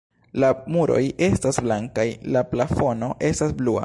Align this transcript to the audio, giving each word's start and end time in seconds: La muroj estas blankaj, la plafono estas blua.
La 0.43 0.47
muroj 0.75 1.01
estas 1.27 1.59
blankaj, 1.67 2.07
la 2.37 2.43
plafono 2.55 3.11
estas 3.33 3.55
blua. 3.61 3.79